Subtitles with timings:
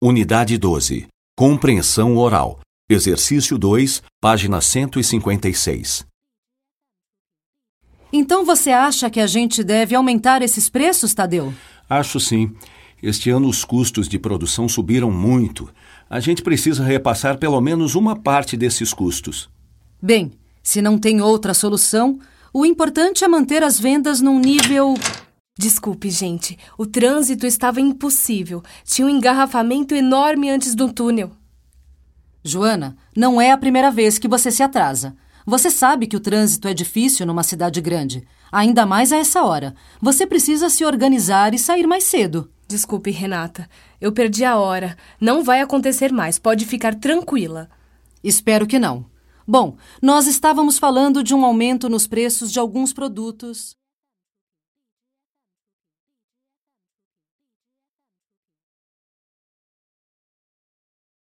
[0.00, 1.08] Unidade 12.
[1.36, 2.60] Compreensão oral.
[2.88, 6.06] Exercício 2, página 156.
[8.12, 11.52] Então você acha que a gente deve aumentar esses preços, Tadeu?
[11.90, 12.54] Acho sim.
[13.02, 15.68] Este ano os custos de produção subiram muito.
[16.08, 19.50] A gente precisa repassar pelo menos uma parte desses custos.
[20.00, 20.30] Bem,
[20.62, 22.20] se não tem outra solução,
[22.54, 24.94] o importante é manter as vendas num nível.
[25.58, 26.56] Desculpe, gente.
[26.78, 28.62] O trânsito estava impossível.
[28.84, 31.32] Tinha um engarrafamento enorme antes do túnel.
[32.44, 35.16] Joana, não é a primeira vez que você se atrasa.
[35.44, 39.74] Você sabe que o trânsito é difícil numa cidade grande, ainda mais a essa hora.
[40.00, 42.48] Você precisa se organizar e sair mais cedo.
[42.68, 43.68] Desculpe, Renata.
[44.00, 44.96] Eu perdi a hora.
[45.20, 46.38] Não vai acontecer mais.
[46.38, 47.68] Pode ficar tranquila.
[48.22, 49.06] Espero que não.
[49.46, 53.74] Bom, nós estávamos falando de um aumento nos preços de alguns produtos.